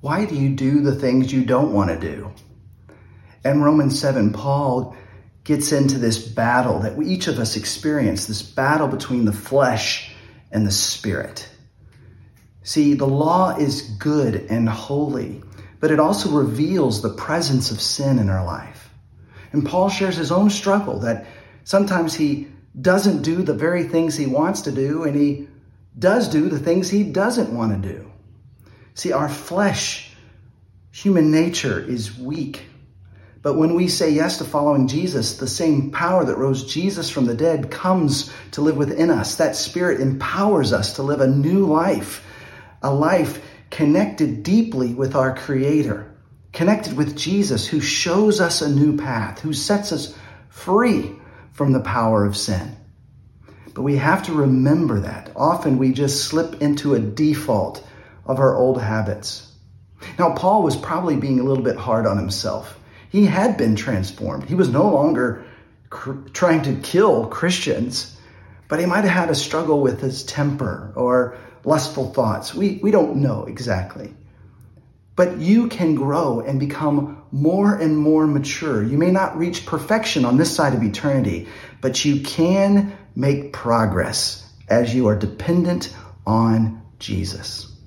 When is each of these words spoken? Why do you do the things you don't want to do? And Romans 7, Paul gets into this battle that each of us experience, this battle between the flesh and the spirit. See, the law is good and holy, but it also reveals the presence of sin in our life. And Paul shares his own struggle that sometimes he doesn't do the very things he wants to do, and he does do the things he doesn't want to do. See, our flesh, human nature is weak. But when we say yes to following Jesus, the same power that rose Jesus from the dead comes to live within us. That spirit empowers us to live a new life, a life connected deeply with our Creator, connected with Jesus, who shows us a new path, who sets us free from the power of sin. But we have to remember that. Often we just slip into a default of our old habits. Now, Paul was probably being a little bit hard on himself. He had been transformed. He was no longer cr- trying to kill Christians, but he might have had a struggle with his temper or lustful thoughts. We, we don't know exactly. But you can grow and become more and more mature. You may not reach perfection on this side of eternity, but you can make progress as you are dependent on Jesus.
Why 0.00 0.26
do 0.26 0.36
you 0.36 0.50
do 0.50 0.80
the 0.80 0.94
things 0.94 1.32
you 1.32 1.44
don't 1.44 1.72
want 1.72 1.90
to 1.90 1.98
do? 1.98 2.32
And 3.44 3.64
Romans 3.64 3.98
7, 3.98 4.32
Paul 4.32 4.96
gets 5.42 5.72
into 5.72 5.98
this 5.98 6.18
battle 6.18 6.80
that 6.80 7.00
each 7.02 7.26
of 7.26 7.38
us 7.38 7.56
experience, 7.56 8.26
this 8.26 8.42
battle 8.42 8.86
between 8.86 9.24
the 9.24 9.32
flesh 9.32 10.12
and 10.52 10.66
the 10.66 10.70
spirit. 10.70 11.48
See, 12.62 12.94
the 12.94 13.06
law 13.06 13.56
is 13.56 13.82
good 13.82 14.34
and 14.50 14.68
holy, 14.68 15.42
but 15.80 15.90
it 15.90 15.98
also 15.98 16.30
reveals 16.30 17.00
the 17.00 17.14
presence 17.14 17.70
of 17.70 17.80
sin 17.80 18.18
in 18.18 18.28
our 18.28 18.44
life. 18.44 18.90
And 19.52 19.66
Paul 19.66 19.88
shares 19.88 20.16
his 20.16 20.30
own 20.30 20.50
struggle 20.50 21.00
that 21.00 21.26
sometimes 21.64 22.14
he 22.14 22.48
doesn't 22.80 23.22
do 23.22 23.42
the 23.42 23.54
very 23.54 23.84
things 23.84 24.16
he 24.16 24.26
wants 24.26 24.62
to 24.62 24.72
do, 24.72 25.04
and 25.04 25.16
he 25.16 25.48
does 25.98 26.28
do 26.28 26.48
the 26.48 26.58
things 26.58 26.90
he 26.90 27.04
doesn't 27.04 27.52
want 27.52 27.82
to 27.82 27.88
do. 27.88 28.12
See, 28.98 29.12
our 29.12 29.28
flesh, 29.28 30.10
human 30.90 31.30
nature 31.30 31.78
is 31.78 32.18
weak. 32.18 32.64
But 33.42 33.54
when 33.54 33.76
we 33.76 33.86
say 33.86 34.10
yes 34.10 34.38
to 34.38 34.44
following 34.44 34.88
Jesus, 34.88 35.36
the 35.36 35.46
same 35.46 35.92
power 35.92 36.24
that 36.24 36.36
rose 36.36 36.64
Jesus 36.64 37.08
from 37.08 37.26
the 37.26 37.36
dead 37.36 37.70
comes 37.70 38.32
to 38.50 38.60
live 38.60 38.76
within 38.76 39.10
us. 39.10 39.36
That 39.36 39.54
spirit 39.54 40.00
empowers 40.00 40.72
us 40.72 40.96
to 40.96 41.04
live 41.04 41.20
a 41.20 41.28
new 41.28 41.66
life, 41.66 42.26
a 42.82 42.92
life 42.92 43.40
connected 43.70 44.42
deeply 44.42 44.94
with 44.94 45.14
our 45.14 45.32
Creator, 45.32 46.12
connected 46.52 46.96
with 46.96 47.16
Jesus, 47.16 47.68
who 47.68 47.80
shows 47.80 48.40
us 48.40 48.62
a 48.62 48.68
new 48.68 48.96
path, 48.96 49.38
who 49.38 49.52
sets 49.52 49.92
us 49.92 50.12
free 50.48 51.12
from 51.52 51.70
the 51.70 51.78
power 51.78 52.24
of 52.24 52.36
sin. 52.36 52.76
But 53.74 53.82
we 53.82 53.98
have 53.98 54.24
to 54.24 54.32
remember 54.32 54.98
that. 55.02 55.30
Often 55.36 55.78
we 55.78 55.92
just 55.92 56.24
slip 56.24 56.60
into 56.60 56.96
a 56.96 56.98
default 56.98 57.84
of 58.28 58.38
our 58.38 58.56
old 58.56 58.80
habits. 58.80 59.50
Now, 60.18 60.34
Paul 60.34 60.62
was 60.62 60.76
probably 60.76 61.16
being 61.16 61.40
a 61.40 61.42
little 61.42 61.64
bit 61.64 61.76
hard 61.76 62.06
on 62.06 62.18
himself. 62.18 62.78
He 63.10 63.24
had 63.24 63.56
been 63.56 63.74
transformed. 63.74 64.44
He 64.44 64.54
was 64.54 64.68
no 64.68 64.88
longer 64.90 65.44
cr- 65.90 66.28
trying 66.32 66.62
to 66.62 66.74
kill 66.74 67.26
Christians, 67.26 68.16
but 68.68 68.78
he 68.78 68.86
might 68.86 69.04
have 69.04 69.12
had 69.12 69.30
a 69.30 69.34
struggle 69.34 69.80
with 69.80 70.00
his 70.00 70.24
temper 70.24 70.92
or 70.94 71.36
lustful 71.64 72.12
thoughts. 72.12 72.54
We, 72.54 72.78
we 72.82 72.90
don't 72.90 73.16
know 73.16 73.44
exactly. 73.44 74.14
But 75.16 75.38
you 75.38 75.66
can 75.66 75.96
grow 75.96 76.40
and 76.40 76.60
become 76.60 77.24
more 77.32 77.74
and 77.74 77.98
more 77.98 78.26
mature. 78.26 78.84
You 78.84 78.98
may 78.98 79.10
not 79.10 79.36
reach 79.36 79.66
perfection 79.66 80.24
on 80.24 80.36
this 80.36 80.54
side 80.54 80.74
of 80.74 80.82
eternity, 80.82 81.48
but 81.80 82.04
you 82.04 82.20
can 82.20 82.96
make 83.16 83.52
progress 83.52 84.48
as 84.68 84.94
you 84.94 85.08
are 85.08 85.16
dependent 85.16 85.92
on 86.24 86.82
Jesus. 87.00 87.77